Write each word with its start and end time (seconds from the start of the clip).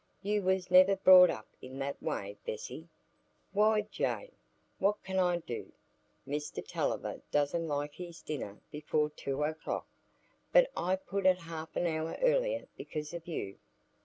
You 0.23 0.41
was 0.41 0.71
never 0.71 0.95
brought 0.95 1.29
up 1.29 1.47
in 1.61 1.77
that 1.77 2.01
way, 2.01 2.35
Bessy." 2.43 2.87
"Why, 3.51 3.81
Jane, 3.81 4.31
what 4.79 5.03
can 5.03 5.19
I 5.19 5.37
do? 5.37 5.71
Mr 6.27 6.67
Tulliver 6.67 7.21
doesn't 7.29 7.67
like 7.67 7.93
his 7.93 8.23
dinner 8.23 8.57
before 8.71 9.11
two 9.11 9.43
o'clock, 9.43 9.85
but 10.51 10.71
I 10.75 10.95
put 10.95 11.27
it 11.27 11.37
half 11.37 11.75
an 11.75 11.85
hour 11.85 12.17
earlier 12.19 12.67
because 12.75 13.13
o' 13.13 13.21
you." 13.25 13.59